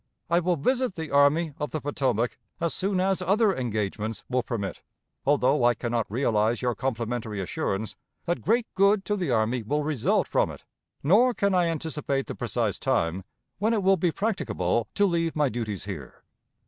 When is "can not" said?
5.75-6.09